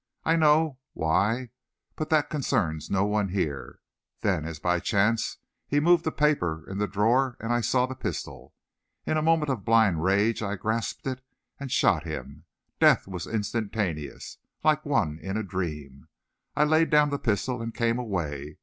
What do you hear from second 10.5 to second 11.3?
grasped it